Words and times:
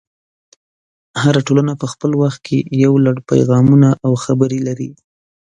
هره 1.21 1.41
ټولنه 1.47 1.73
په 1.81 1.87
خپل 1.93 2.11
وخت 2.21 2.39
کې 2.47 2.57
یو 2.83 2.93
لړ 3.05 3.15
پیغامونه 3.31 3.89
او 4.05 4.11
خبرې 4.23 4.59
لري. 4.67 4.89